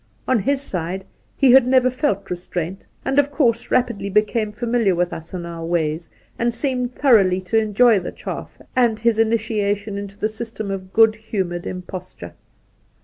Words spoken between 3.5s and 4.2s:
rapidly